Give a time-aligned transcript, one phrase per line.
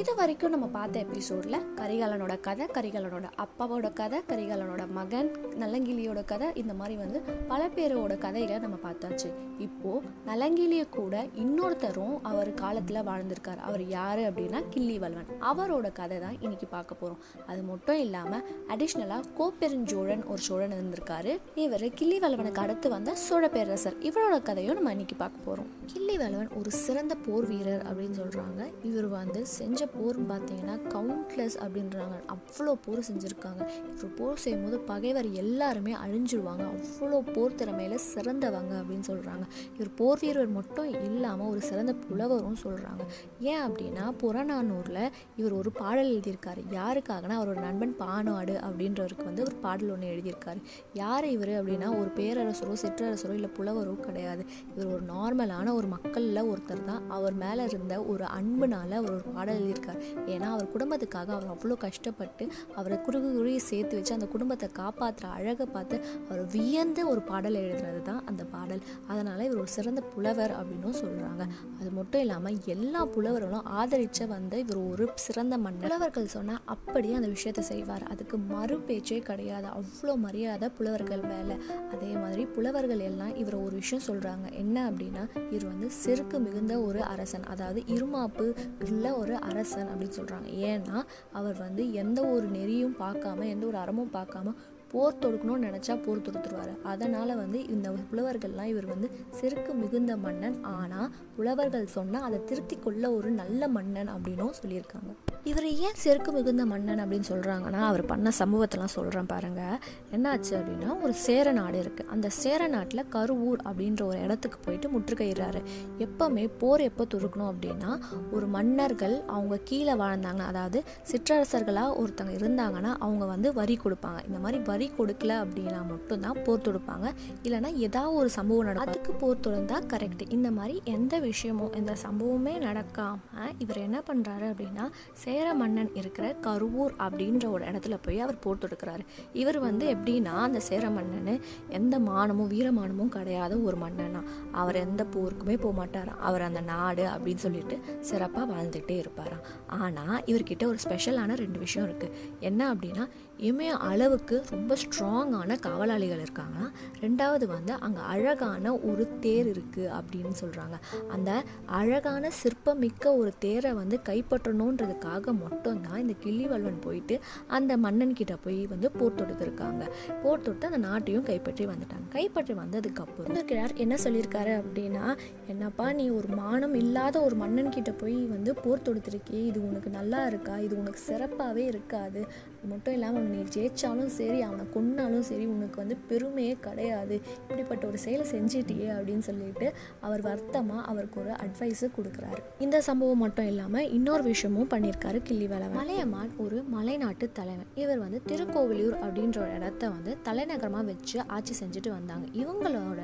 [0.00, 5.28] இது வரைக்கும் நம்ம பார்த்த எபிசோடில் கரிகாலனோட கதை கரிகாலனோட அப்பாவோட கதை கரிகாலனோட மகன்
[5.60, 9.28] நலங்கிலியோட கதை இந்த மாதிரி வந்து பல பேரோட கதைகளை நம்ம பார்த்தாச்சு.
[9.58, 13.58] இப்போது நலங்கிலிய கூட இன்னொருத்தரும் அவர் காலத்தில் வாழ்ந்திருக்கார்.
[13.58, 20.24] அவர் யார் அப்படின்னா கிள்ளிவல்வன் அவரோட கதை தான் இன்னைக்கு பார்க்க போகிறோம் அது மட்டும் இல்லாமல் அடிஷ்னலாக கோப்பெருஞ்சோழன்
[20.26, 21.34] ஒரு சோழன் இருந்திருக்காரு.
[21.54, 27.14] இவர் கிள்ளிவல்வனுக்கு அடுத்து வந்த சோழ பேரரசர் இவரோட கதையும் நம்ம இன்னைக்கு பார்க்க போகிறோம் கிள்ளிவல்வன் ஒரு சிறந்த
[27.26, 32.16] போர் வீரர் அப்படின்னு சொல்கிறாங்க இவர் வந்து செஞ்ச போர்னு பார்த்தீங்கன்னா கவுண்ட்லெஸ் அப்படின்றாங்க.
[32.34, 33.62] அவ்வளோ போர் செஞ்சுருக்காங்க.
[33.94, 39.44] இவர் போர் செய்யும்போது பகைவர் எல்லாருமே அழிஞ்சிடுவாங்க அவ்வளோ போர் திறமையில் சிறந்தவங்க அப்படின்னு சொல்கிறாங்க
[39.76, 43.02] இவர் போர் வீரர் மட்டும் இல்லாமல் ஒரு சிறந்த புலவரும் சொல்கிறாங்க
[43.50, 45.02] ஏன் அப்படின்னா புறநானூரில்
[45.36, 46.60] இவர் ஒரு பாடல் எழுதியிருக்காரு.
[46.78, 50.60] யாருக்காகனா அவரோட நண்பன் பானாடு அப்படின்றவருக்கு வந்து ஒரு பாடல் ஒன்று எழுதியிருக்காரு.
[51.02, 54.42] யார் இவர் அப்படின்னா ஒரு பேரரசரோ சிற்றரசரோ இல்லை புலவரோ கிடையாது.
[54.74, 57.02] இவர் ஒரு நார்மலான ஒரு மக்களில் ஒருத்தர் தான்.
[57.16, 62.44] அவர் மேலே இருந்த ஒரு அன்புனால் அவர் ஒரு பாடல் பண்ணியிருக்கார் ஏன்னா அவர் குடும்பத்துக்காக அவர் அவ்வளோ கஷ்டப்பட்டு
[62.78, 65.96] அவரை குறுகு குறுகி சேர்த்து வச்சு அந்த குடும்பத்தை காப்பாற்றுற அழகை பார்த்து
[66.28, 68.82] அவர் வியந்த ஒரு பாடல் எழுதுனது தான் அந்த பாடல்.
[69.10, 71.42] அதனால் இவர் ஒரு சிறந்த புலவர் அப்படின்னும் சொல்கிறாங்க
[71.80, 75.86] அது மட்டும் இல்லாமல் எல்லா புலவர்களும் ஆதரித்த வந்து இவர் ஒரு சிறந்த மன்னர்.
[75.88, 78.04] புலவர்கள் சொன்னால் அப்படியே அந்த விஷயத்தை செய்வார்.
[78.12, 79.68] அதுக்கு மறு பேச்சே கிடையாது.
[79.78, 81.56] அவ்வளோ மரியாதை புலவர்கள் மேலே.
[81.94, 87.00] அதே மாதிரி புலவர்கள் எல்லாம் இவர் ஒரு விஷயம் சொல்கிறாங்க என்ன அப்படின்னா இவர் வந்து செருக்கு மிகுந்த ஒரு
[87.12, 87.46] அரசன்.
[87.52, 88.46] அதாவது இருமாப்பு
[88.86, 89.69] உள்ள ஒரு அரசன்.
[89.76, 94.54] அப்படின்னு சொல்கிறாங்க ஏன்னா அவர் வந்து எந்த ஒரு நெறியும் பார்க்காம எந்த ஒரு அறமும் பார்க்காம
[94.92, 96.72] போர் தொடுக்கணும்னு நினச்சா போர் தொடுத்துருவார்.
[96.92, 99.10] அதனால் வந்து இந்த புலவர்கள்லாம் இவர் வந்து
[99.40, 100.56] செருக்கு மிகுந்த மன்னன்.
[100.76, 105.12] ஆனால் புலவர்கள் சொன்னால் அதை திருத்தி கொள்ள ஒரு நல்ல மன்னன் அப்படின்னும் சொல்லியிருக்காங்க.
[105.50, 109.78] இவர் ஏன் செருக்கு மிகுந்த மன்னன் அப்படின்னு சொல்கிறாங்கன்னா அவர் பண்ண சம்பவத்தெல்லாம் சொல்கிறேன் பாருங்கள்
[110.16, 115.60] என்னாச்சு அப்படின்னா ஒரு சேர நாடு இருக்குது அந்த சேர நாட்டில் கருவூர் அப்படின்ற ஒரு இடத்துக்கு போயிட்டு முற்றுகையிடுறாரு.
[116.06, 117.92] எப்போவுமே போர் எப்போ துருக்கணும் அப்படின்னா
[118.36, 120.42] ஒரு மன்னர்கள் அவங்க கீழே வாழ்ந்தாங்க.
[120.50, 120.80] அதாவது
[121.12, 124.20] சிற்றரசர்களாக ஒருத்தங்க இருந்தாங்கன்னா அவங்க வந்து வரி கொடுப்பாங்க.
[124.28, 127.06] இந்த மாதிரி வரி கொடுக்கல அப்படின்னா மட்டும்தான் போர் தொடுப்பாங்க.
[127.42, 128.94] இல்லைன்னா ஏதாவது ஒரு சம்பவம் நடக்கும்.
[128.94, 134.86] அதுக்கு போர் தொடுந்தா கரெக்ட் இந்த மாதிரி எந்த விஷயமும் எந்த சம்பவமே நடக்காமல் இவர் என்ன பண்ணுறாரு அப்படின்னா
[135.24, 139.04] சேர மன்னன் இருக்கிற கருவூர் அப்படின்ற ஒரு இடத்துல போய் அவர் போர் தொடுக்கிறாரு.
[139.32, 144.22] இவர் வந்து எப்படின்னா அந்த சேர மன்னன் எந்த மானமும் வீரமானமும் கிடையாத ஒரு மன்னனா.
[144.52, 150.64] அவர் எந்த போருக்குமே போக மாட்டாராம் அவர் அந்த நாடு அப்படின்னு சொல்லிட்டு சிறப்பாக வாழ்ந்துகிட்டே இருப்பாராம் ஆனால் இவர்கிட்ட
[150.66, 153.04] ஒரு ஸ்பெஷலான ரெண்டு விஷயம் இருக்குது என்ன அப்படின்னா
[153.48, 156.66] இமய அளவுக்கு ரொம்ப ரொம்ப ஸ்ட்ராங்கான காவலாளிகள் இருக்காங்கன்னா
[157.00, 160.76] ரெண்டாவது வந்து அங்கே அழகான ஒரு தேர் இருக்குது அப்படின்னு சொல்கிறாங்க
[161.14, 161.30] அந்த
[161.78, 167.16] அழகான சிற்பமிக்க ஒரு தேரை வந்து கைப்பற்றணுன்றதுக்காக மட்டும்தான் இந்த கிள்ளிவல்வன் போயிட்டு
[167.58, 169.82] அந்த மன்னன் கிட்ட போய் வந்து போர் தொடுத்துருக்காங்க.
[170.22, 172.06] போர் தொடுத்து அந்த நாட்டையும் கைப்பற்றி வந்துட்டாங்க.
[172.16, 175.04] கைப்பற்றி வந்ததுக்கப்புறம் இருக்கிறார் என்ன சொல்லியிருக்காரு அப்படின்னா
[175.46, 180.22] என்னப்பா நீ ஒரு மானம் இல்லாத ஒரு மன்னன் கிட்ட போய் வந்து போர் தொடுத்திருக்கே இது உனக்கு நல்லா
[180.26, 180.56] இருக்கா?
[180.58, 182.22] இது உனக்கு சிறப்பாகவே இருக்காது.
[182.60, 187.14] அது மட்டும் இல்லாமல் நீ ஜெயிச்சாலும் சரி அவனை கொன்னாலும் சரி உனக்கு வந்து பெருமையே கிடையாது.
[187.42, 189.66] இப்படிப்பட்ட ஒரு செயலை செஞ்சிட்டியே அப்படின்னு சொல்லிட்டு
[190.06, 192.40] அவர் வருத்தமாக அவருக்கு ஒரு அட்வைஸு கொடுக்குறாரு.
[192.58, 197.70] இந்த சம்பவம் மட்டும் இல்லாமல் இன்னொரு விஷயமும் பண்ணியிருக்காரு கிள்ளிவளவன் மலையமான் ஒரு மலைநாட்டு தலைவன்.
[197.74, 202.28] இவர் வந்து திருக்கோவிலூர் அப்படின்ற ஒரு இடத்த வந்து தலைநகரமாக வச்சு ஆட்சி செஞ்சுட்டு வந்தாங்க.
[202.42, 203.00] இவங்களோட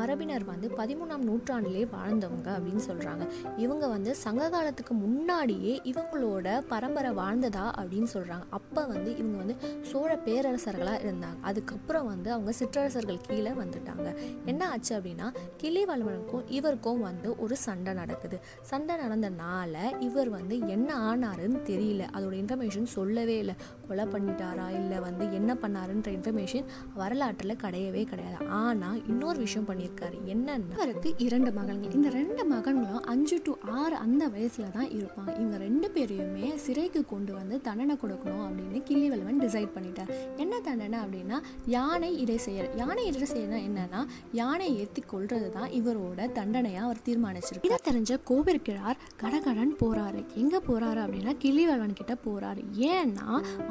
[0.00, 3.24] மரபினர் வந்து பதிமூணாம் நூற்றாண்டிலே வாழ்ந்தவங்க அப்படின்னு சொல்கிறாங்க
[3.56, 9.56] இவங்க வந்து சங்க காலத்துக்கு முன்னாடியே இவங்களோட பரம்பரை வாழ்ந்ததா அப்படின்னு சொல்கிறாங்க அப்போ வந்து வந்து இவங்க வந்து
[9.82, 11.36] சோழ பேரரசர்களாக இருந்தாங்க.
[11.40, 14.08] அதுக்கப்புறம் வந்து அவங்க சிற்றரசர்கள் கீழே வந்துட்டாங்க.
[14.44, 15.28] என்ன ஆச்சு அப்படின்னா
[15.62, 18.38] கிளிவல்வனுக்கும் இவருக்கும் வந்து ஒரு சண்டை நடக்குது.
[18.62, 22.04] சண்டை நடந்தனால இவர் வந்து என்ன ஆனாருன்னு தெரியல.
[22.16, 23.54] அதோட இன்ஃபர்மேஷன் சொல்லவே இல்லை.
[23.88, 24.66] கொலை பண்ணிட்டாரா?
[24.80, 26.66] இல்லை வந்து என்ன பண்ணாருன்ற இன்ஃபர்மேஷன்
[27.00, 28.48] வரலாற்றில் கிடையவே கிடையாது.
[28.60, 30.16] ஆனால் இன்னொரு விஷயம் பண்ணியிருக்காரு.
[30.34, 31.94] என்னன்னா அவருக்கு இரண்டு மகன்கள்.
[31.98, 35.30] இந்த ரெண்டு மகன்களும் அஞ்சு டு ஆறு அந்த வயசில் தான் இருப்பாங்க.
[35.40, 40.12] இவங்க ரெண்டு பேரையுமே சிறைக்கு கொண்டு வந்து தண்டனை கொடுக்கணும் அப்படின்னு கிள்ளிவல்வன் டிசைட் பண்ணிட்டார்.
[40.44, 41.38] என்ன தண்டனை அப்படின்னா
[41.76, 44.00] யானை இடை செயல் யானை இடை செயல்னா என்னன்னா
[44.40, 50.20] யானை ஏற்றி கொள்றது தான் இவரோட தண்டனையாக அவர் தீர்மானிச்சிருக்கு இதை தெரிஞ்ச கோவிற்கிழார் கடகடன் போறாரு.
[50.42, 52.62] எங்கே போறாரு அப்படின்னா கிள்ளிவல்வன் கிட்ட போறாரு.
[52.94, 53.26] ஏன்னா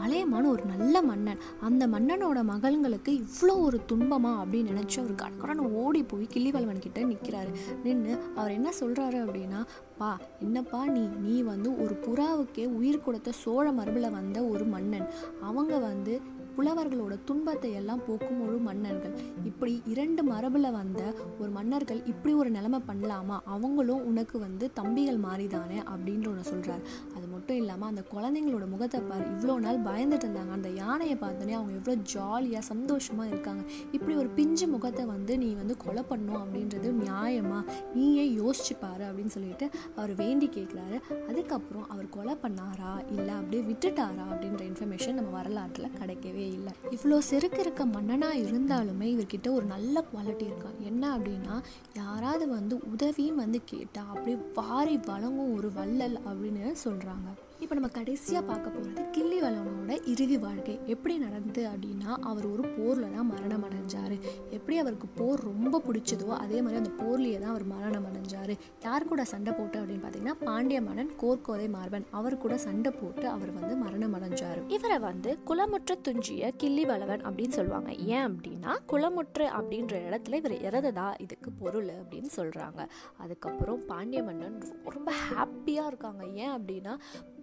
[0.07, 1.39] மலையமான ஒரு நல்ல மன்னன்.
[1.61, 7.51] அந்த மன்னனோட மகள்களுக்கு இவ்வளோ ஒரு துன்பமா அப்படின்னு நினச்சி அவர் கடற்கடன் ஓடி போய் கிள்ளிவல்வன் கிட்ட நிற்கிறாரு
[7.83, 9.65] நின்று அவர் என்ன சொல்கிறாரு அப்படின்னா
[9.97, 15.07] பா என்னப்பா நீ நீ வந்து ஒரு புறாவுக்கே உயிர் கொடுத்த சோழ மரபில் வந்த ஒரு மன்னன்.
[15.41, 16.21] அவங்க வந்து
[16.57, 19.15] புலவர்களோட துன்பத்தை எல்லாம் போக்கும் ஒரு மன்னர்கள்.
[19.49, 21.01] இப்படி இரண்டு மரபில் வந்த
[21.39, 23.37] ஒரு மன்னர்கள் இப்படி ஒரு நிலைமை பண்ணலாமா?
[23.55, 26.83] அவங்களும் உனக்கு வந்து தம்பிகள் மாறிதானே அப்படின்ற ஒன்று சொல்கிறார்
[27.15, 30.53] அது மட்டும் இல்லாமல் அந்த குழந்தைங்களோட முகத்தை பார் இவ்வளோ நாள் பயந்துட்டு இருந்தாங்க.
[30.57, 33.63] அந்த யானையை பார்த்தோன்னே அவங்க எவ்வளோ ஜாலியாக சந்தோஷமாக இருக்காங்க.
[33.91, 37.61] இப்படி ஒரு பிஞ்சு முகத்தை வந்து நீ வந்து கொலை பண்ணும் அப்படின்றது நியாயமா?
[37.93, 40.99] நீயே யோசிச்சு பாரு அப்படின்னு சொல்லிட்டு அவர் வேண்டி கேட்குறாரு
[41.29, 42.93] அதுக்கப்புறம் அவர் கொலை பண்ணாரா?
[43.15, 46.73] இல்லை அப்படியே விட்டுட்டாரா அப்படின்ற இன்ஃபர்மேஷன் நம்ம வரலாற்றில் கிடைக்கவே இல்லை.
[46.91, 50.69] இவ்வளோ செருக்கு இருக்க மன்னனாக இருந்தாலுமே இவர்கிட்ட ஒரு நல்ல குவாலிட்டி இருக்கா?
[50.79, 51.61] என்ன அப்படின்னா
[51.93, 58.43] யாராவது வந்து உதவின்னு வந்து கேட்டால் அப்படியே வாரி வழங்கும் ஒரு வள்ளல் அப்படின்னு சொல்கிறாங்க இப்போ நம்ம கடைசியாக
[58.49, 60.73] பார்க்க போகிறது கிள்ளி வளவனோட இறுதி வாழ்க்கை.
[60.93, 64.15] எப்படி நடந்தது அப்படின்னா அவர் ஒரு போரில் தான் மரணம் அடைஞ்சார்.
[64.57, 68.53] எப்படி அவருக்கு போர் ரொம்ப பிடிச்சதோ அதே மாதிரி அந்த போர்லேயே தான் அவர் மரணம் அடைஞ்சார்.
[68.85, 72.07] யார் கூட சண்டை போட்டு அப்படின்னு பார்த்தீங்கன்னா பாண்டிய மன்னன் கோர்கோதை மார்பன்.
[72.19, 74.61] அவர் கூட சண்டை போட்டு அவர் வந்து மரணம் அடைஞ்சார்.
[74.77, 77.91] இவரை வந்து குளமுற்ற துஞ்சிய கிள்ளி வளவன் அப்படின்னு சொல்லுவாங்க.
[78.15, 82.81] ஏன் அப்படின்னா குளமுற்று அப்படின்ற இடத்துல இவர் இறந்ததா இதுக்கு பொருள் அப்படின்னு சொல்கிறாங்க
[83.25, 84.57] அதுக்கப்புறம் பாண்டிய மன்னன்
[84.97, 86.23] ரொம்ப ஹாப்பியாக இருக்காங்க.
[86.43, 86.95] ஏன் அப்படின்னா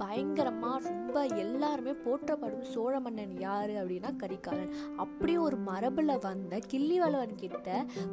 [0.05, 4.73] பயங்கரமாக ரொம்ப எல்லாருமே போற்றப்படும் சோழ மன்னன் யார் அப்படின்னா கரிகாலன்.
[5.05, 7.69] அப்படி ஒரு மரபில் வந்த கிள்ளிவளவன் கிட்ட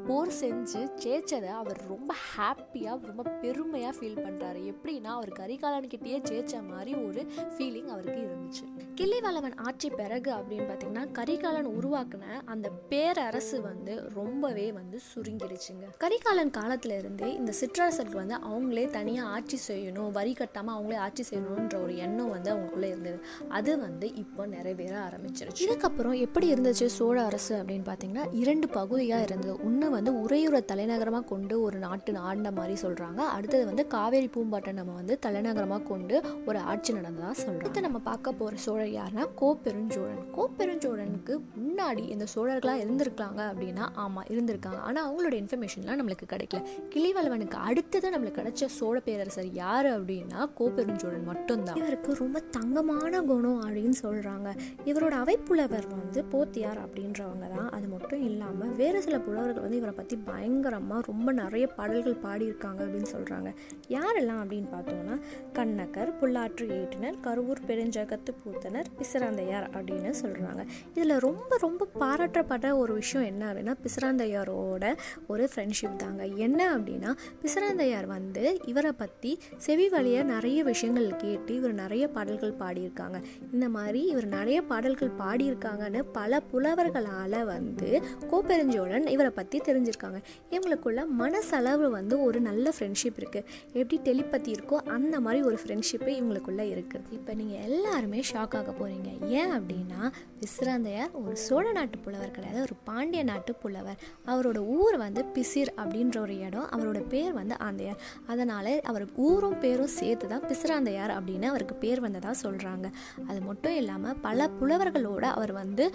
[0.08, 6.62] போர் செஞ்சு ஜெயிச்சதை அவர் ரொம்ப ஹாப்பியாக ரொம்ப பெருமையாக ஃபீல் பண்ணுறாரு எப்படின்னா அவர் கரிகாலன் கிட்டேயே ஜெயிச்ச
[6.70, 7.22] மாதிரி ஒரு
[7.56, 8.66] ஃபீலிங் அவருக்கு இருந்துச்சு.
[9.00, 15.86] கிள்ளிவளவன் ஆட்சி பிறகு அப்படின்னு பார்த்தீங்கன்னா கரிகாலன் உருவாக்குன அந்த பேரரசு வந்து ரொம்பவே வந்து சுருங்கிடுச்சுங்க.
[16.06, 21.78] கரிகாலன் காலத்துல இருந்தே இந்த சிற்றரசர்கள் வந்து அவங்களே தனியாக ஆட்சி செய்யணும் வரி கட்டாமல் அவங்களே ஆட்சி செய்யணுன்ற
[21.84, 23.20] ஒரு எண்ணம் வந்து அவங்களுக்குள்ளே இருந்தது.
[23.58, 25.66] அது வந்து இப்போ நிறைவேற ஆரம்பிச்சிருச்சு.
[25.68, 29.56] இதுக்கப்புறம் எப்படி இருந்துச்சு சோழ அரசு அப்படின்னு பார்த்தீங்கன்னா இரண்டு பகுதியாக இருந்தது.
[29.66, 34.94] ஒன்று வந்து உறையூரை தலைநகரமாக கொண்டு ஒரு நாட்டு ஆண்ட மாதிரி சொல்கிறாங்க அடுத்தது வந்து காவேரி பூம்பாட்டை நம்ம
[34.94, 40.22] வந்து தலைநகரமாக கொண்டு ஒரு ஆட்சி நடந்ததாக சொல்கிறோம் அடுத்து நம்ம பார்க்க போகிற சோழர் யாருன்னா கோப்பெருஞ்சோழன்.
[40.38, 44.80] கோப்பெருஞ்சோழனுக்கு முன்னாடி இந்த சோழர்களாக இருந்திருக்காங்க அப்படின்னா ஆமாம் இருந்திருக்காங்க.
[44.88, 46.62] ஆனால் அவங்களோட இன்ஃபர்மேஷன்லாம் நம்மளுக்கு கிடைக்கல.
[46.94, 51.71] கிளிவளவனுக்கு அடுத்தது நம்மளுக்கு கிடைச்ச சோழ பேரரசர் யார் அப்படின்னா கோப்பெருஞ்சோழன் மட்டும்தான்.
[51.76, 54.50] இவருக்கு ரொம்ப தங்கமான குணம் அப்படின்னு சொல்கிறாங்க
[54.86, 57.70] இவரோட அவைப்புலவர் வந்து போத்தியார் அப்படின்றவங்க தான்.
[57.70, 63.12] அது மட்டும் இல்லாமல் வேறு சில புலவர்கள் வந்து இவரை பற்றி பயங்கரமாக ரொம்ப நிறைய பாடல்கள் பாடியிருக்காங்க அப்படின்னு
[63.12, 63.50] சொல்கிறாங்க
[63.90, 65.18] யாரெல்லாம் அப்படின்னு பார்த்தோம்னா
[65.54, 70.62] கண்ணக்கர் புல்லாற்று ஏற்றினர் கருவூர் பெருஞ்சகத்து பூத்தனர் பிசராந்தையார் அப்படின்னு சொல்கிறாங்க
[70.96, 74.86] இதில் ரொம்ப ரொம்ப பாராட்டப்பட்ட ஒரு விஷயம் என்ன அப்படின்னா பிசராந்தையாரோட
[75.28, 76.24] ஒரு ஃப்ரெண்ட்ஷிப் தாங்க.
[76.38, 77.12] என்ன அப்படின்னா
[77.44, 83.18] பிசராந்தையார் வந்து இவரை பற்றி செவி வழியாக நிறைய விஷயங்கள் கேட்டு இவர் நிறைய பாடல்கள் பாடியிருக்காங்க.
[83.54, 87.90] இந்த மாதிரி இவர் நிறைய பாடல்கள் பாடியிருக்காங்கன்னு பல புலவர்களால் வந்து
[88.32, 90.20] கோப்பெருஞ்சோழன் இவரை பற்றி தெரிஞ்சிருக்காங்க.
[90.54, 93.48] இவங்களுக்குள்ள மனசளவு வந்து ஒரு நல்ல ஃப்ரெண்ட்ஷிப் இருக்குது
[93.80, 99.10] எப்படி டெலிபத்தி இருக்கோ அந்த மாதிரி ஒரு ஃப்ரெண்ட்ஷிப்பு இவங்களுக்குள்ள இருக்குது இப்போ நீங்கள் எல்லாருமே ஷாக் ஆக போகிறீங்க
[99.40, 100.02] ஏன் அப்படின்னா
[100.44, 104.00] விசிறாந்தையார் ஒரு சோழ நாட்டு புலவர் கிடையாது ஒரு பாண்டிய நாட்டு புலவர்.
[104.32, 106.68] அவரோட ஊர் வந்து பிசிர் அப்படின்ற ஒரு இடம்.
[106.76, 108.00] அவரோட பேர் வந்து ஆந்தையார்.
[108.32, 112.88] அதனால் அவருக்கு ஊரும் பேரும் சேர்த்து தான் பிசிறாந்தையார் அப்படின்னு அவருக்கு பேர் வந்ததாக சொல்கிறாங்க
[113.28, 115.86] அது மட்டும் இல்லாமல் பல புலவர்களோட அவர் வந்து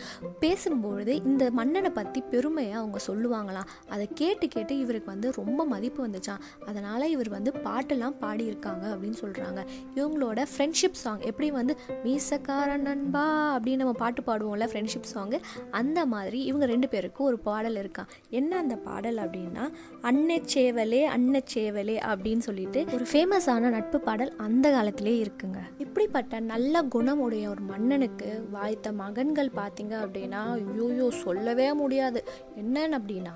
[0.41, 3.69] பேசும்பொழுது இந்த மன்னனை பற்றி பெருமையாக அவங்க சொல்லுவாங்களாம்.
[3.89, 9.61] அதை கேட்டு கேட்டு இவருக்கு வந்து ரொம்ப மதிப்பு வந்துச்சான் அதனால் இவர் வந்து பாட்டெல்லாம் பாடியிருக்காங்க அப்படின்னு சொல்கிறாங்க
[9.95, 13.25] இவங்களோட ஃப்ரெண்ட்ஷிப் சாங் எப்படி வந்து மீசக்கார நண்பா
[13.59, 18.57] அப்படின்னு நம்ம பாட்டு பாடுவோம்ல ஃப்ரெண்ட்ஷிப் சாங்கு அந்த மாதிரி இவங்க ரெண்டு பேருக்கும் ஒரு பாடல் இருக்கான் என்ன
[18.59, 19.65] அந்த பாடல் அப்படின்னா
[20.03, 25.15] அன்னச்சேவலே அன்னச்சேவலே அப்படின்னு சொல்லிட்டு ஒரு ஃபேமஸான நட்பு பாடல் அந்த காலத்திலே
[25.47, 32.21] இருக்குங்க இப்படிப்பட்ட நல்ல குணமுடைய ஒரு மன்னனுக்கு வாய்த்த மகன்கள் பார்த்தீங்க அப்படின்னா ஐயோயோ சொல்லவே முடியாது.
[32.63, 33.35] என்னன்னு அப்படின்னா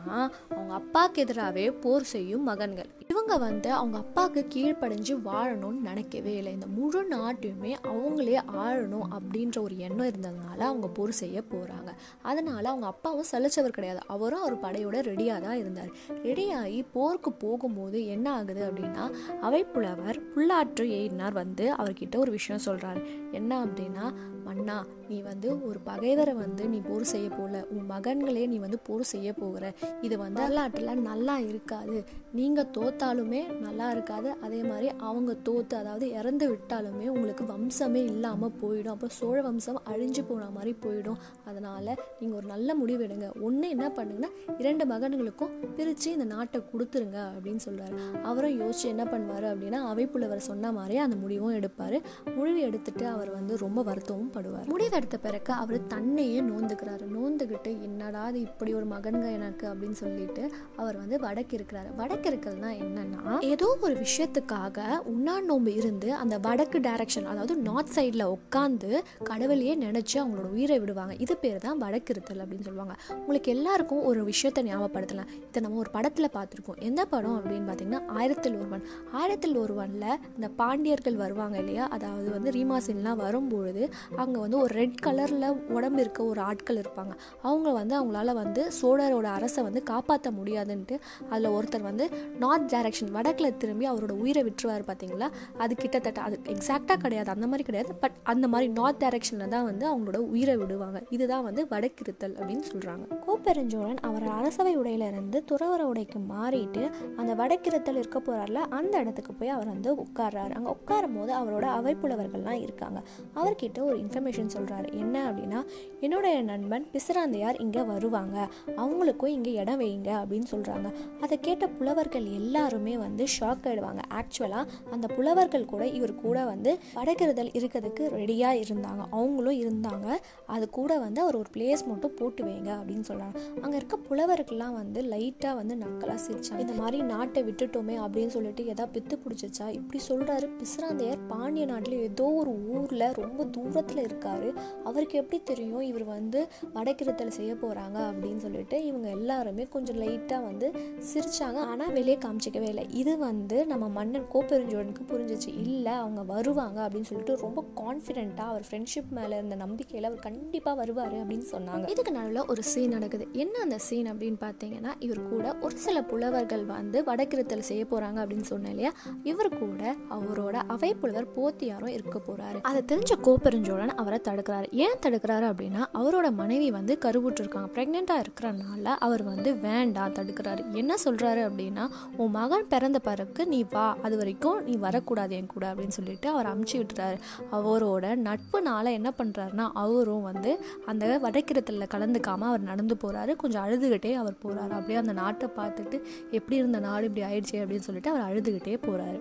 [0.54, 2.88] அவங்க அப்பாவுக்கு எதிராகவே போர் செய்யும் மகன்கள்.
[3.12, 6.52] இவங்க வந்து அவங்க அப்பாவுக்கு கீழ்ப்படைஞ்சு வாழணும்னு நினைக்கவே இல்லை.
[6.58, 11.90] இந்த முழு நாட்டையுமே அவங்களே ஆழணும் அப்படின்ற ஒரு எண்ணம் இருந்ததுனால அவங்க போர் செய்ய போகிறாங்க
[12.30, 14.00] அதனால அவங்க அப்பாவும் சலிச்சவர் கிடையாது.
[14.14, 15.90] அவரும் அவர் படையோட ரெடியாக தான் இருந்தார்.
[16.28, 19.04] ரெடியாகி போருக்கு போகும்போது என்ன ஆகுது அப்படின்னா
[19.48, 23.00] அவைப்புலவர் புல்லாற்று எயினார் வந்து அவர்கிட்ட ஒரு விஷயம் சொல்கிறாரு
[23.32, 24.04] என்ன அப்படின்னா
[24.50, 24.78] மன்னா
[25.10, 29.28] நீ வந்து ஒரு பகைவரை வந்து நீ போர் செய்ய போகல உன் மகன்களே நீ வந்து போர் செய்ய
[29.40, 29.64] போகிற.
[30.06, 31.96] இது வந்து வரலாற்றில் நல்லா இருக்காது.
[32.38, 34.28] நீங்கள் தோத்தாலுமே நல்லா இருக்காது.
[34.46, 38.94] அதே மாதிரி அவங்க தோத்து அதாவது இறந்து விட்டாலுமே உங்களுக்கு வம்சமே இல்லாமல் போயிடும்.
[38.96, 41.18] அப்போ சோழ வம்சம் அழிஞ்சு போன மாதிரி போயிடும்.
[41.48, 43.28] அதனால் நீங்கள் ஒரு நல்ல முடிவு எடுங்க.
[43.48, 44.30] ஒன்று என்ன பண்ணுங்கன்னா
[44.62, 47.98] இரண்டு மகன்களுக்கும் பிரித்து இந்த நாட்டை கொடுத்துருங்க அப்படின்னு சொல்கிறாரு
[48.30, 51.98] அவரும் யோசிச்சு என்ன பண்ணுவார் அப்படின்னா அவைப்புலவர் சொன்ன மாதிரியே அந்த முடிவும் எடுப்பார்.
[52.38, 57.04] முடிவு எடுத்துட்டு அவர் வந்து ரொம்ப வருத்தமும் முடிவெடுக்கப்படுவார் முடிவெடுத்த பிறகு அவர் தன்னையே நோந்துக்கிறாரு.
[57.16, 59.64] நோந்துக்கிட்டு என்னடா இது இப்படி ஒரு மகன்க எனக்கு?
[59.68, 61.94] அப்படின்னு சொல்லிட்டு அவர் வந்து வடக்கு இருக்கிறாரு.
[61.96, 68.36] வடக்கு இருக்கிறதுனா என்னன்னா ஏதோ ஒரு விஷயத்துக்காக உண்ணா நோம்பு இருந்து அந்த வடக்கு டைரக்ஷன் அதாவது நார்த் சைடில்
[68.36, 68.90] உட்காந்து
[69.24, 71.14] கடவுளையே நினச்சி அவங்களோட உயிரை விடுவாங்க.
[71.14, 72.96] இது பேர் தான் வடக்கு இருத்தல் அப்படின்னு சொல்லுவாங்க.
[73.16, 75.30] உங்களுக்கு எல்லாருக்கும் ஒரு விஷயத்தை ஞாபகப்படுத்தலாம்.
[75.48, 78.84] இதை நம்ம ஒரு படத்தில் பார்த்துருக்கோம் எந்த படம் அப்படின்னு பார்த்தீங்கன்னா ஆயிரத்தில் ஒருவன்.
[79.12, 81.88] ஆயிரத்தில் ஒருவனில் இந்த பாண்டியர்கள் வருவாங்க இல்லையா?
[81.88, 83.90] அதாவது வந்து ரீமாசின்லாம் வரும்பொழுது
[84.20, 87.12] அங்கே வந்து ஒரு ரெட் கலரில் உடம்பு இருக்க ஒரு ஆட்கள் இருப்பாங்க.
[87.42, 90.96] அவங்க வந்து அவங்களால வந்து சோழரோட அரசை வந்து காப்பாற்ற முடியாதுன்ட்டு
[91.30, 92.04] அதில் ஒருத்தர் வந்து
[92.38, 97.30] நார்த் டைரக்ஷன் வடக்கில் திரும்பி அவரோட உயிரை விட்டுருவார் பார்த்தீங்களா அது கிட்டத்தட்ட அது எக்ஸாக்டாக கிடையாது.
[97.30, 97.94] அந்த மாதிரி கிடையாது.
[97.94, 100.98] பட் அந்த மாதிரி நார்த் டைரக்ஷனில் தான் வந்து அவங்களோட உயிரை விடுவாங்க.
[101.10, 106.82] இதுதான் வந்து வடக்கிருத்தல் அப்படின்னு சொல்கிறாங்க கோப்பெருஞ்சோழன் அவர் அரசவை உடையிலிருந்து துறவர உடைக்கு மாறிட்டு
[107.16, 110.52] அந்த வடக்கிருத்தல் இருக்க போகிறார்ல அந்த இடத்துக்கு போய் அவர் வந்து உட்கார்றாரு.
[110.58, 112.98] அங்கே உட்காரும் போது அவரோட அவைப்புலவர்கள்லாம் இருக்காங்க.
[113.34, 115.60] அவர்கிட்ட ஒரு இன்ஃபர்மேஷன் சொல்கிறாரு என்ன அப்படின்னா
[116.00, 118.48] என்னுடைய நண்பன் பிசுராந்தையார் இங்கே வருவாங்க.
[118.66, 120.88] அவங்களுக்கும் இங்கே இடம் வைங்க அப்படின்னு சொல்கிறாங்க
[121.20, 127.50] அதை கேட்ட புலவர்கள் எல்லாருமே வந்து ஷாக் ஆகிடுவாங்க ஆக்சுவலாக அந்த புலவர்கள் கூட இவர் கூட வந்து வடகிறுதல்
[127.50, 129.02] இருக்கிறதுக்கு ரெடியாக இருந்தாங்க.
[129.10, 130.08] அவங்களும் இருந்தாங்க.
[130.46, 135.02] அது கூட வந்து அவர் ஒரு பிளேஸ் மட்டும் போட்டு வைங்க அப்படின்னு சொல்கிறாங்க அங்கே இருக்க புலவர்கள்லாம் வந்து
[135.02, 139.68] லைட்டாக வந்து நக்கலாக சிரிச்சாங்க இந்த மாதிரி நாட்டை விட்டுட்டோமே அப்படின்னு சொல்லிட்டு ஏதாவது பித்து பிடிச்சிச்சா?
[139.68, 144.48] இப்படி சொல்கிறாரு பிசுராந்தையார் பாண்டிய நாட்டில் ஏதோ ஒரு ஊரில் ரொம்ப தூரத்தில் இருக்கார்.
[144.84, 146.40] அவருக்கு எப்படி தெரியும் இவர் வந்து
[146.74, 150.66] மடக்கிருத்தல் செய்ய போகிறாங்க அப்படின்னு சொல்லிட்டு இவங்க எல்லாருமே கொஞ்சம் லைட்டாக வந்து
[151.10, 151.58] சிரிச்சாங்க.
[151.72, 152.86] ஆனால் வெளியே காமிச்சிக்கவே இல்லை.
[152.90, 155.50] இது வந்து நம்ம மன்னன் கோப்பெருஞ்சோடனுக்கு புரிஞ்சிச்சு.
[155.64, 161.16] இல்லை அவங்க வருவாங்க அப்படின்னு சொல்லிட்டு ரொம்ப கான்ஃபிடென்ட்டாக அவர் ஃப்ரெண்ட்ஷிப் மேலே இருந்த நம்பிக்கையில் அவர் கண்டிப்பாக வருவார்
[161.20, 161.88] அப்படின்னு சொன்னாங்க.
[161.88, 163.26] இதுக்கு நடுவில் ஒரு சீன் நடக்குது.
[163.32, 168.48] என்ன அந்த சீன் அப்படின்னு பார்த்தீங்கன்னா இவர் கூட ஒரு சில புலவர்கள் வந்து வடக்கிருத்தல் செய்ய போகிறாங்க அப்படின்னு
[168.52, 168.92] சொன்னேன் இல்லையா?
[169.22, 174.68] இவர் கூட அவரோட அவை புலவர் போத்தியாரும் இருக்க போகிறாரு அதை தெரிஞ்ச கோப்பெருஞ்சோழன் அவரை தடுக்கிறாரு.
[174.72, 177.68] ஏன் தடுக்கிறாரு அப்படின்னா அவரோட மனைவி வந்து கருவுற்றிருக்காங்க.
[177.74, 180.74] ப்ரெக்னெண்ட்டாக இருக்கிறனால அவர் வந்து வேண்டாம் தடுக்கிறாரு.
[180.74, 185.74] என்ன சொல்கிறாரு அப்படின்னா உன் மகன் பிறந்த பிறகு நீ வா அது வரைக்கும் நீ வரக்கூடாது என் கூட
[185.74, 187.18] அப்படின்னு சொல்லிட்டு அவர் அமுச்சு விட்டுறாரு.
[187.52, 194.40] அவரோட நட்புனால என்ன பண்ணுறாருன்னா அவரும் வந்து அந்த வடக்கிரத்தில் கலந்துக்காமல் அவர் நடந்து போகிறாரு கொஞ்சம் அழுதுகிட்டே அவர்
[194.44, 195.98] போகிறாரு அப்படியே அந்த நாட்டை பார்த்துட்டு
[196.30, 199.20] எப்படி இருந்த நாடு இப்படி ஆயிடுச்சு அப்படின்னு சொல்லிட்டு அவர் அழுதுகிட்டே போகிறாரு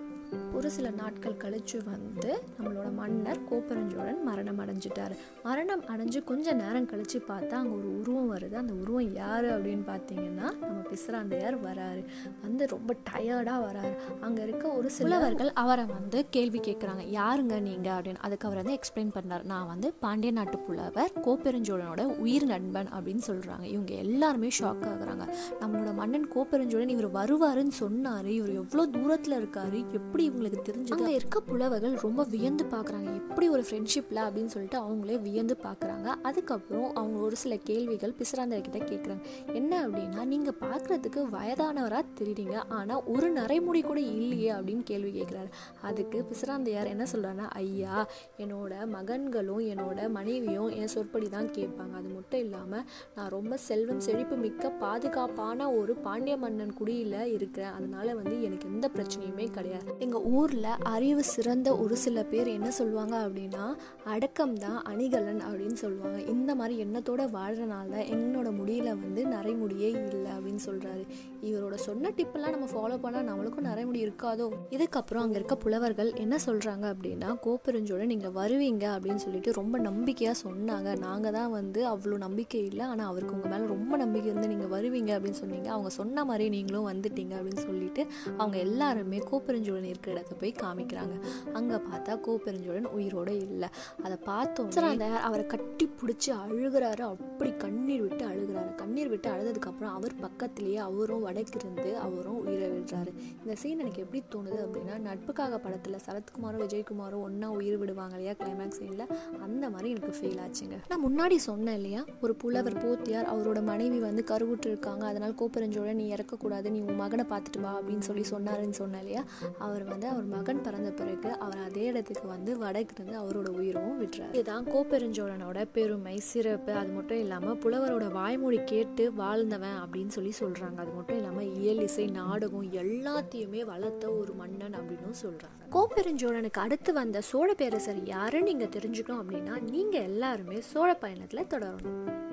[0.60, 5.14] ஒரு சில நாட்கள் கழித்து வந்து நம்மளோட மன்னர் கோப்பரஞ்சோழன் மரணம் அடைஞ்சிட்டார்.
[5.44, 8.56] மரணம் அடைஞ்சு கொஞ்ச நேரம் கழித்து பார்த்தா அங்கே ஒரு உருவம் வருது.
[8.62, 12.02] அந்த உருவம் யார் அப்படின்னு பார்த்தீங்கன்னா நம்ம பிசுராந்தையார் வராரு.
[12.42, 13.94] வந்து ரொம்ப டயர்டாக வராரு.
[14.20, 18.22] அங்கே இருக்க ஒரு சிலவர்கள் அவரை வந்து கேள்வி கேட்குறாங்க யாருங்க நீங்கள் அப்படின்னு.
[18.28, 23.66] அதுக்கு அவர் வந்து எக்ஸ்பிளைன் பண்ணார் நான் வந்து பாண்டிய நாட்டு புலவர் கோப்பெருஞ்சோழனோட உயிர் நண்பன் அப்படின்னு சொல்கிறாங்க
[23.74, 25.24] இவங்க எல்லாருமே ஷாக் ஆகுறாங்க.
[25.62, 28.30] நம்மளோட மன்னன் கோப்பெருஞ்சோழன் இவர் வருவாருன்னு சொன்னார்.
[28.38, 29.80] இவர் எவ்வளோ தூரத்தில் இருக்காரு?
[30.00, 35.16] எப்படி இவங்களுக்கு தெரிஞ்சது அங்கே இருக்க புலவர்கள் ரொம்ப வியந்து பார்க்குறாங்க எப்படி ஒரு ஃப்ரெண்ட்ஷிப்பில் அப்படின்னு சொல்லிட்டு அவங்களே
[35.26, 39.22] வியந்து பார்க்குறாங்க அதுக்கப்புறம் அவங்க ஒரு சில கேள்விகள் பிசுராந்தர்கிட்ட கேட்குறாங்க
[39.60, 42.56] என்ன அப்படின்னா நீங்கள் பார்க்குறதுக்கு வயதானவராக தெரியுறீங்க.
[42.78, 45.50] ஆனால் ஒரு நரைமுடி கூட இல்லையே அப்படின்னு கேள்வி கேட்குறாரு
[45.88, 47.96] அதுக்கு பிசுராந்தையார் என்ன சொல்கிறாருன்னா ஐயா
[48.42, 51.94] என்னோட மகன்களும் என்னோட மனைவியும் என் சொற்படி தான் கேட்பாங்க.
[52.00, 52.84] அது மட்டும் இல்லாமல்
[53.16, 57.74] நான் ரொம்ப செல்வம் செழிப்பு மிக்க பாதுகாப்பான ஒரு பாண்டிய மன்னன் குடியில் இருக்கிறேன்.
[57.78, 59.90] அதனால வந்து எனக்கு எந்த பிரச்சனையுமே கிடையாது.
[60.06, 63.64] எங்கள் ஊரில் அறிவு சிறந்த ஒரு சில பேர் என்ன சொல்லுவாங்க அப்படின்னா
[64.12, 66.18] அடக்கம் தான் அணிகலன் அப்படின்னு சொல்லுவாங்க.
[66.32, 71.04] இந்த மாதிரி எண்ணத்தோட வாழ்கிறனால தான் என்னோட முடியில் வந்து நரைமுடியே இல்லை அப்படின்னு சொல்கிறாரு
[71.48, 74.46] இவரோட சொன்ன டிப்பெல்லாம் நம்ம ஃபாலோ பண்ணால் நம்மளுக்கும் நரைமுடி இருக்காதோ?
[74.76, 80.88] இதுக்கப்புறம் அங்கே இருக்க புலவர்கள் என்ன சொல்கிறாங்க அப்படின்னா கோப்பெருஞ்சோட நீங்கள் வருவீங்க அப்படின்னு சொல்லிட்டு ரொம்ப நம்பிக்கையாக சொன்னாங்க.
[81.06, 85.12] நாங்கள் தான் வந்து அவ்வளோ நம்பிக்கை இல்லை ஆனால் அவருக்கு உங்கள் மேலே ரொம்ப நம்பிக்கை இருந்து நீங்கள் வருவீங்க
[85.18, 85.70] அப்படின்னு சொன்னீங்க.
[85.76, 88.04] அவங்க சொன்ன மாதிரி நீங்களும் வந்துட்டீங்க அப்படின்னு சொல்லிட்டு
[88.40, 91.14] அவங்க எல்லாருமே கோப்பெருஞ்சோழன் இருக்கிற இடத்த போய் காமிக்கிறாங்க.
[91.58, 93.68] அங்கே பார்த்தா கோப்பெருஞ்சோழன் உயிரோட இல்லை.
[94.04, 97.02] அதை பார்த்தோம் அந்த அவரை கட்டி பிடிச்சி அழுகிறாரு.
[97.14, 98.70] அப்படி கண்ணீர் விட்டு அழுகிறாரு.
[98.82, 103.12] கண்ணீர் விட்டு அழுததுக்கப்புறம் அவர் பக்கத்திலேயே அவரும் வடக்கிருந்து அவரும் உயிரை விடுறாரு.
[103.42, 108.80] இந்த சீன் எனக்கு எப்படி தோணுது அப்படின்னா நட்புக்காக படத்தில் சரத்குமாரும் விஜயகுமாரும் ஒன்றா உயிர் விடுவாங்க இல்லையா கிளைமேக்ஸ்
[108.80, 109.06] சீனில்
[109.46, 110.78] அந்த மாதிரி எனக்கு ஃபீல் ஆச்சுங்க.
[110.92, 116.06] நான் முன்னாடி சொன்னேன் இல்லையா ஒரு புலவர் போத்தியார் அவரோட மனைவி வந்து கருவுற்று இருக்காங்க அதனால் கோப்பெருஞ்சோழன் நீ
[116.14, 116.68] இறக்கக்கூடாது.
[116.76, 119.22] நீ உன் மகனை பார்த்துட்டு வா அப்படின்னு சொல்லி சொன்னாருன்னு சொன்னேன் இல்லையா
[119.66, 124.32] அவர் வந்து அவர் மகன் பிறந்த பிறகு அவர் அதே இடத்துக்கு வந்து வடக்கிருந்து அவரோட உயிரும் விட்டுறாரு.
[124.32, 126.72] இதுதான் கோப்பெருஞ்சோழனோட பெருமை சிறப்பு.
[126.72, 132.06] அது மட்டும் இல்லாமல் புலவரோட வாய்மொழி கேட்டு வாழ்ந்தவன் அப்படின்னு சொல்லி சொல்கிறாங்க அது மட்டும் இல்லாமல் இயல் இசை
[132.06, 139.22] நாடகம் எல்லாத்தையுமே வளர்த்த ஒரு மன்னன் அப்படின்னு சொல்கிறாங்க கோப்பெருஞ்சோழனுக்கு அடுத்து வந்த சோழ பேரரசர் யாருன்னு நீங்கள் தெரிஞ்சுக்கணும்
[139.22, 142.29] அப்படின்னா நீங்கள் எல்லாருமே சோழ பயணத்தில் தொடரணும்.